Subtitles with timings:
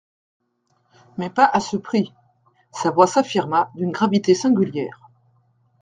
[1.19, 2.11] Mais pas à ce prix.»
[2.71, 4.99] Sa voix s'affirma, d'une gravité singulière.